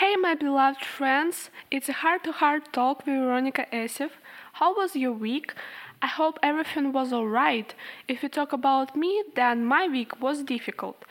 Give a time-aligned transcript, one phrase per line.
[0.00, 4.12] Hey, my beloved friends, it's a heart to heart talk with Veronica Esif.
[4.54, 5.52] How was your week?
[6.00, 7.74] I hope everything was alright.
[8.08, 11.04] If you talk about me, then my week was difficult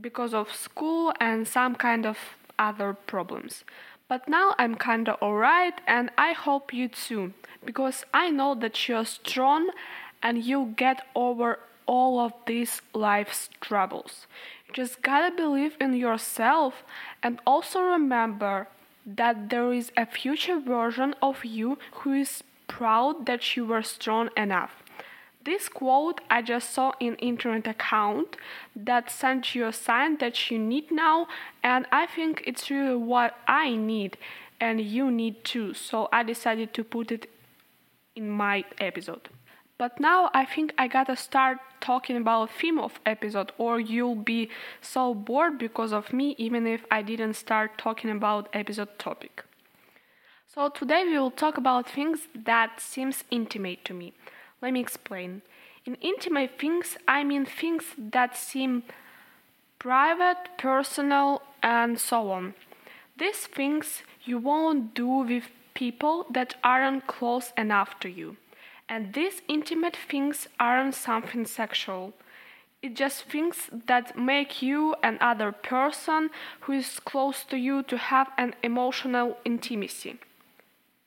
[0.00, 2.16] because of school and some kind of
[2.60, 3.64] other problems.
[4.06, 7.32] But now I'm kinda alright, and I hope you too,
[7.64, 9.70] because I know that you're strong
[10.22, 11.58] and you'll get over
[11.88, 14.28] all of these life's troubles.
[14.66, 16.84] You just gotta believe in yourself
[17.22, 18.68] and also remember
[19.06, 24.28] that there is a future version of you who is proud that you were strong
[24.36, 24.82] enough.
[25.44, 28.36] This quote I just saw in internet account
[28.76, 31.26] that sent you a sign that you need now
[31.62, 34.18] and I think it's really what I need
[34.60, 35.72] and you need too.
[35.72, 37.30] So I decided to put it
[38.14, 39.30] in my episode.
[39.78, 44.50] But now I think I gotta start talking about theme of episode or you'll be
[44.80, 49.44] so bored because of me even if I didn't start talking about episode topic.
[50.52, 54.14] So today we will talk about things that seems intimate to me.
[54.60, 55.42] Let me explain.
[55.84, 58.82] In intimate things I mean things that seem
[59.78, 62.54] private, personal and so on.
[63.16, 68.36] These things you won't do with people that aren't close enough to you.
[68.88, 72.14] And these intimate things aren't something sexual.
[72.80, 77.98] It's just things that make you and other person who is close to you to
[77.98, 80.18] have an emotional intimacy.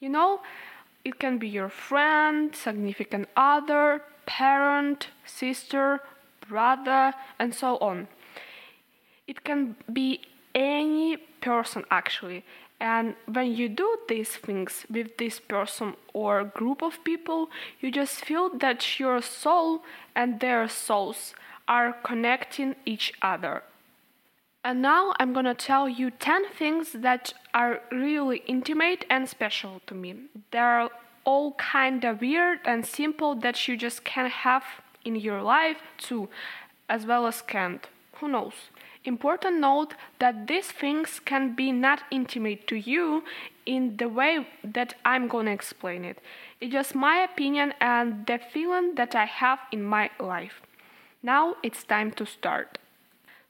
[0.00, 0.40] You know,
[1.04, 6.00] it can be your friend, significant other, parent, sister,
[6.48, 8.08] brother, and so on.
[9.26, 10.22] It can be
[10.54, 12.44] any person actually,
[12.80, 17.50] and when you do these things with this person or group of people,
[17.80, 19.82] you just feel that your soul
[20.16, 21.34] and their souls
[21.68, 23.62] are connecting each other.
[24.64, 29.94] And now I'm gonna tell you 10 things that are really intimate and special to
[29.94, 30.14] me.
[30.50, 30.88] They're
[31.24, 34.64] all kinda weird and simple that you just can't have
[35.04, 36.28] in your life too,
[36.88, 37.86] as well as can't.
[38.16, 38.70] Who knows?
[39.04, 43.24] Important note that these things can be not intimate to you
[43.64, 46.18] in the way that I'm gonna explain it.
[46.60, 50.60] It's just my opinion and the feeling that I have in my life.
[51.22, 52.78] Now it's time to start.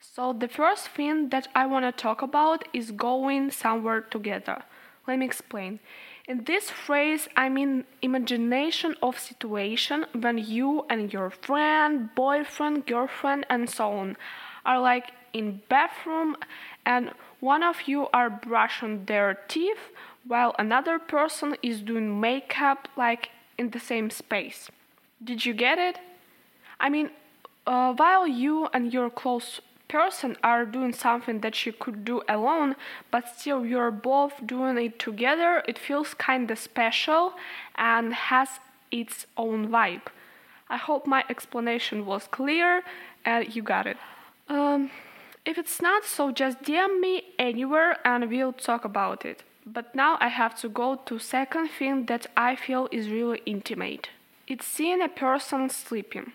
[0.00, 4.62] So, the first thing that I want to talk about is going somewhere together.
[5.06, 5.80] Let me explain.
[6.26, 13.46] In this phrase, I mean imagination of situation when you and your friend, boyfriend, girlfriend,
[13.50, 14.16] and so on
[14.64, 16.36] are like in bathroom
[16.84, 17.10] and
[17.40, 19.90] one of you are brushing their teeth
[20.26, 24.70] while another person is doing makeup like in the same space.
[25.22, 25.98] Did you get it?
[26.78, 27.10] I mean,
[27.66, 32.76] uh, while you and your close person are doing something that you could do alone,
[33.10, 37.34] but still you're both doing it together, it feels kinda special
[37.74, 40.06] and has its own vibe.
[40.68, 42.82] I hope my explanation was clear
[43.24, 43.96] and you got it.
[44.48, 44.90] Um,
[45.44, 49.42] if it's not, so just DM me anywhere and we'll talk about it.
[49.66, 54.10] But now I have to go to second thing that I feel is really intimate.
[54.46, 56.32] It's seeing a person sleeping.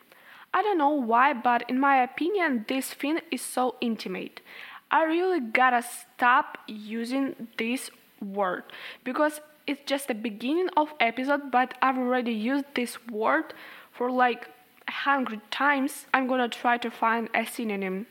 [0.53, 4.41] I don't know why, but in my opinion, this thing is so intimate.
[4.89, 7.91] I really gotta stop using this
[8.21, 8.63] word
[9.03, 13.53] because it's just the beginning of episode, but I've already used this word
[13.91, 14.47] for like
[14.87, 16.05] a hundred times.
[16.13, 18.07] I'm gonna try to find a synonym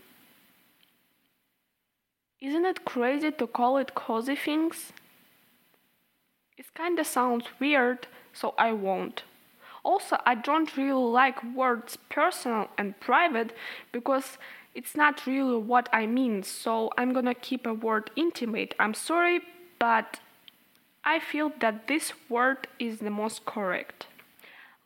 [2.45, 4.93] isn't it crazy to call it cozy things?
[6.59, 9.25] It kinda sounds weird, so I won't.
[9.83, 13.57] Also, I don't really like words personal and private
[13.93, 14.37] because
[14.75, 18.75] it's not really what I mean, so I'm gonna keep a word intimate.
[18.79, 19.41] I'm sorry,
[19.79, 20.21] but
[21.03, 24.07] I feel that this word is the most correct.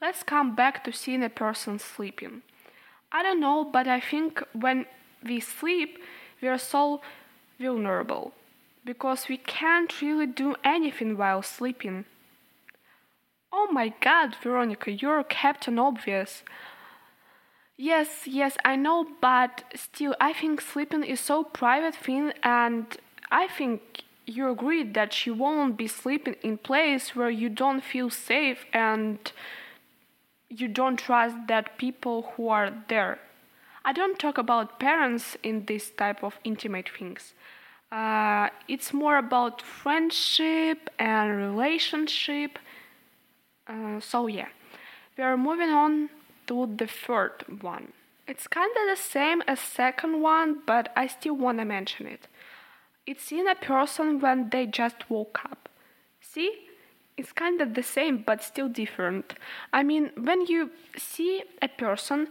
[0.01, 2.43] Let's come back to seeing a person sleeping.
[3.11, 4.87] I don't know, but I think when
[5.25, 5.99] we sleep,
[6.41, 7.01] we are so
[7.61, 8.33] vulnerable
[8.85, 12.05] because we can't really do anything while sleeping.
[13.53, 16.43] Oh my god, Veronica, you're Captain Obvious.
[17.77, 22.85] Yes, yes, I know, but still, I think sleeping is so private thing, and
[23.31, 28.11] I think you agreed that you won't be sleeping in place where you don't feel
[28.11, 29.33] safe and
[30.51, 33.19] you don't trust that people who are there.
[33.85, 37.35] I don't talk about parents in this type of intimate things.
[37.91, 42.59] Uh, it's more about friendship and relationship.
[43.67, 44.49] Uh, so yeah,
[45.17, 46.11] we are moving on
[46.47, 47.93] to the third one.
[48.27, 52.29] It's kind of the same as second one, but I still want to mention it.
[53.07, 55.71] It's seeing a person when they just woke up.
[56.21, 56.67] See?
[57.17, 59.35] It's kind of the same but still different.
[59.73, 62.29] I mean, when you see a person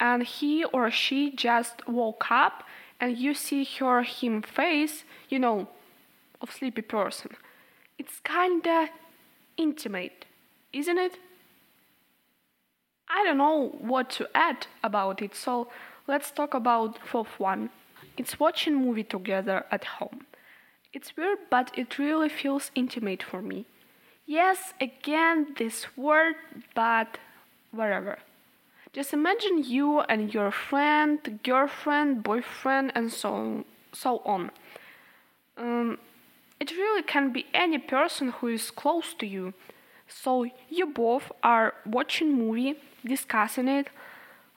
[0.00, 2.64] and he or she just woke up
[3.00, 5.68] and you see her him face, you know,
[6.40, 7.36] of sleepy person.
[7.98, 8.90] It's kinda
[9.56, 10.24] intimate,
[10.72, 11.18] isn't it?
[13.08, 15.68] I don't know what to add about it, so
[16.06, 17.70] let's talk about fourth one.
[18.16, 20.26] It's watching movie together at home.
[20.92, 23.66] It's weird, but it really feels intimate for me.
[24.26, 26.36] Yes, again, this word,
[26.74, 27.18] but
[27.70, 28.18] whatever.
[28.92, 33.64] Just imagine you and your friend, girlfriend, boyfriend, and so.
[33.92, 34.50] So on.
[35.56, 35.98] Um,
[36.60, 39.54] it really can be any person who is close to you.
[40.06, 43.88] So you both are watching movie, discussing it,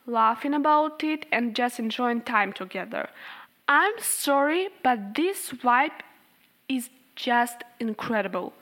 [0.06, 3.10] laughing about it, and just enjoying time together.
[3.68, 6.02] I'm sorry, but this vibe
[6.68, 8.54] is just incredible.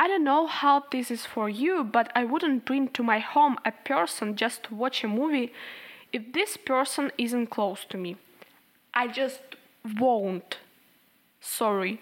[0.00, 3.58] I don't know how this is for you, but I wouldn't bring to my home
[3.64, 5.52] a person just to watch a movie
[6.12, 8.16] if this person isn't close to me.
[8.94, 9.40] I just
[9.98, 10.58] won't.
[11.40, 12.00] Sorry.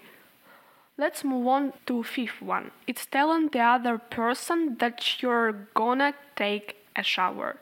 [0.95, 2.69] Let's move on to fifth one.
[2.85, 7.57] It's telling the other person that you're gonna take a shower.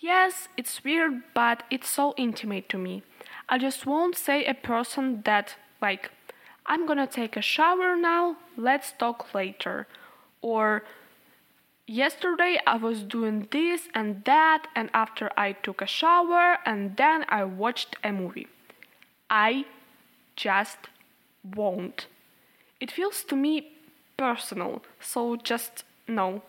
[0.00, 3.02] Yes, it's weird, but it's so intimate to me.
[3.48, 6.10] I just won't say a person that like
[6.66, 9.86] I'm gonna take a shower now, let's talk later.
[10.42, 10.84] Or
[11.86, 17.24] yesterday I was doing this and that, and after I took a shower and then
[17.28, 18.48] I watched a movie.
[19.30, 19.64] I
[20.36, 20.78] just
[21.42, 22.06] won't.
[22.80, 23.72] It feels to me
[24.16, 26.42] personal, so just no.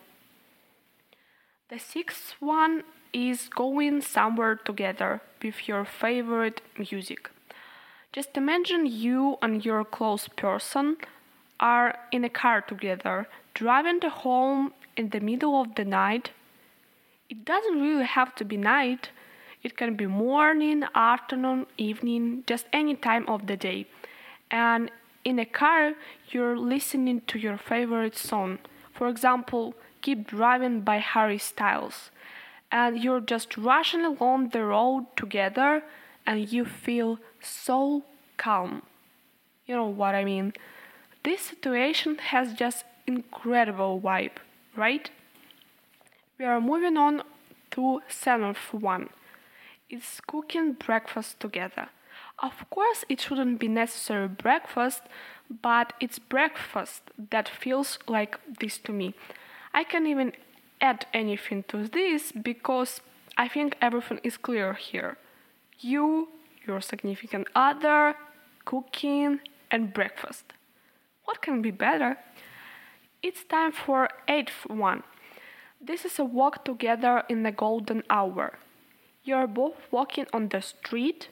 [1.70, 7.30] The sixth one is going somewhere together with your favorite music.
[8.12, 10.98] Just imagine you and your close person
[11.60, 16.32] are in a car together, driving to home in the middle of the night.
[17.30, 19.10] It doesn't really have to be night,
[19.64, 23.88] it can be morning, afternoon, evening, just any time of the day.
[24.52, 24.92] And
[25.24, 25.94] in a car,
[26.30, 28.60] you're listening to your favorite song.
[28.94, 29.74] For example,
[30.04, 32.12] Keep Driving by Harry Styles.
[32.72, 35.84] And you're just rushing along the road together
[36.28, 38.04] and you feel so
[38.38, 38.84] calm.
[39.66, 40.54] You know what I mean?
[41.26, 44.38] This situation has just incredible vibe,
[44.76, 45.10] right?
[46.38, 47.24] We are moving on
[47.72, 49.10] to seventh one.
[49.90, 51.90] It's cooking breakfast together.
[52.38, 55.02] Of course, it shouldn't be necessary breakfast,
[55.50, 57.02] but it's breakfast
[57.32, 59.16] that feels like this to me.
[59.74, 60.34] I can't even
[60.80, 63.02] add anything to this because
[63.36, 65.18] I think everything is clear here
[65.80, 66.30] you,
[66.68, 68.16] your significant other,
[68.64, 69.40] cooking,
[69.72, 70.54] and breakfast.
[71.26, 72.18] What can be better?
[73.22, 75.04] It's time for eighth one.
[75.82, 78.58] This is a walk together in the golden hour.
[79.24, 81.30] You're both walking on the street.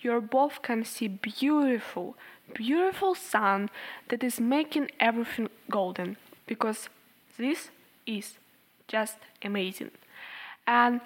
[0.00, 2.16] You both can see beautiful,
[2.54, 3.70] beautiful sun
[4.08, 6.16] that is making everything golden
[6.46, 6.88] because
[7.38, 7.70] this
[8.06, 8.38] is
[8.88, 9.92] just amazing.
[10.66, 11.00] And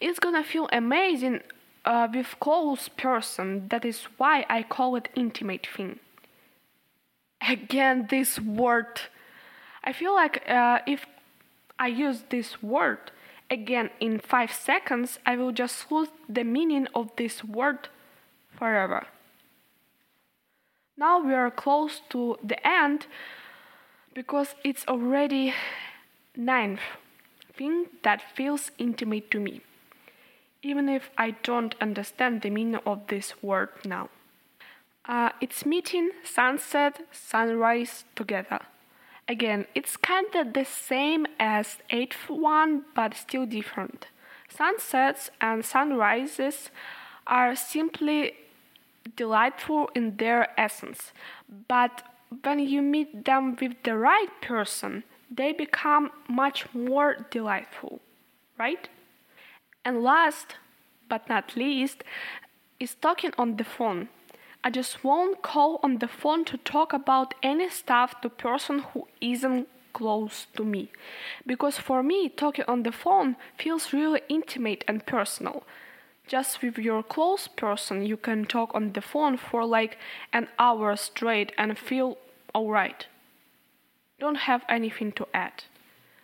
[0.00, 1.40] it's gonna feel amazing
[1.84, 3.68] uh, with close person.
[3.68, 6.00] That is why I call it intimate thing.
[7.48, 9.00] Again, this word.
[9.82, 11.06] I feel like uh, if
[11.78, 13.10] I use this word
[13.50, 17.88] again in five seconds, I will just lose the meaning of this word
[18.56, 19.06] forever.
[20.96, 23.06] Now we are close to the end
[24.14, 25.52] because it's already
[26.36, 26.80] ninth
[27.56, 29.60] thing that feels intimate to me
[30.64, 34.08] even if I don't understand the meaning of this word now.
[35.06, 38.60] Uh, it's meeting sunset, sunrise together.
[39.28, 44.06] Again, it's kinda the same as eighth one, but still different.
[44.48, 46.70] Sunsets and sunrises
[47.26, 48.34] are simply
[49.16, 51.12] delightful in their essence,
[51.68, 52.02] but
[52.42, 58.00] when you meet them with the right person, they become much more delightful,
[58.58, 58.88] right?
[59.84, 60.56] And last
[61.08, 62.04] but not least
[62.80, 64.08] is talking on the phone.
[64.66, 69.06] I just won't call on the phone to talk about any stuff to person who
[69.20, 70.90] isn't close to me.
[71.46, 75.64] Because for me, talking on the phone feels really intimate and personal.
[76.26, 79.98] Just with your close person, you can talk on the phone for like
[80.32, 82.16] an hour straight and feel
[82.54, 83.06] alright.
[84.18, 85.64] Don't have anything to add.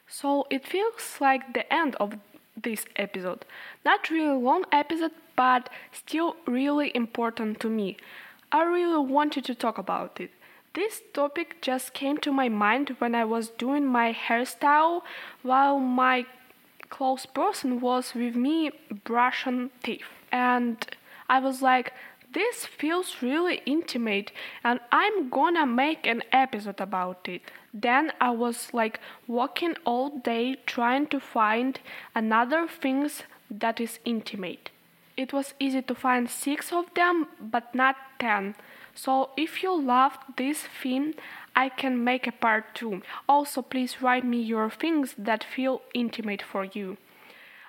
[0.09, 2.15] So it feels like the end of
[2.57, 3.45] this episode.
[3.85, 7.99] Not really long episode, but still really important to me.
[8.53, 10.31] I really wanted to talk about it.
[10.75, 15.03] This topic just came to my mind when I was doing my hairstyle
[15.43, 16.27] while my
[16.89, 18.73] close person was with me
[19.05, 20.03] brushing teeth.
[20.33, 20.85] And
[21.29, 21.93] I was like,
[22.33, 27.43] this feels really intimate and I'm gonna make an episode about it.
[27.73, 31.79] Then I was like walking all day trying to find
[32.15, 34.71] another things that is intimate.
[35.21, 38.55] It was easy to find six of them, but not ten.
[38.95, 41.13] So if you loved this theme,
[41.55, 43.03] I can make a part two.
[43.29, 46.97] Also, please write me your things that feel intimate for you.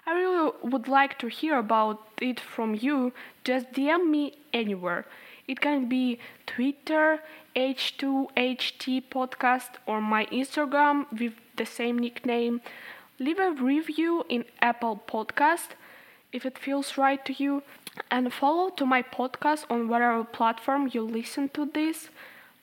[0.05, 3.11] I really would like to hear about it from you.
[3.43, 5.05] Just DM me anywhere.
[5.45, 7.19] It can be Twitter,
[7.53, 12.61] H2HT podcast, or my Instagram with the same nickname.
[13.19, 15.75] Leave a review in Apple Podcast
[16.31, 17.63] if it feels right to you,
[18.09, 22.09] and follow to my podcast on whatever platform you listen to this.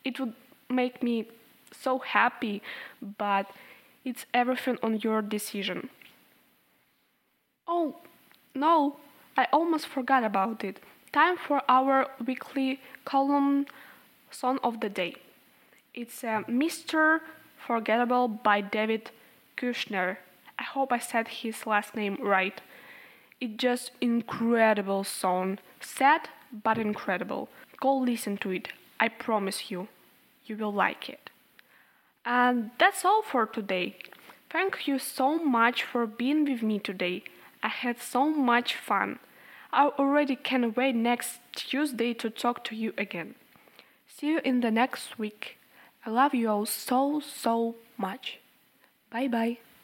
[0.05, 0.35] It would
[0.71, 1.29] make me
[1.73, 2.63] so happy,
[3.19, 3.51] but
[4.05, 5.91] it's everything on your decision.
[7.67, 7.97] Oh,
[8.55, 8.97] no,
[9.37, 10.81] I almost forgot about it.
[11.13, 13.67] Time for our weekly column
[14.31, 15.15] Song of the Day.
[15.95, 17.21] It's uh, Mr.
[17.67, 19.11] Forgettable by David
[19.57, 20.17] Kushner.
[20.59, 22.61] I hope I said his last name right.
[23.41, 25.59] It's just incredible song.
[25.81, 27.49] Sad but incredible.
[27.81, 28.69] Go listen to it.
[28.99, 29.89] I promise you,
[30.45, 31.31] you will like it.
[32.25, 33.97] And that's all for today.
[34.51, 37.23] Thank you so much for being with me today.
[37.63, 39.19] I had so much fun.
[39.73, 43.35] I already can't wait next Tuesday to talk to you again.
[44.07, 45.59] See you in the next week.
[46.07, 48.39] I love you all so, so much.
[49.11, 49.59] Bye bye.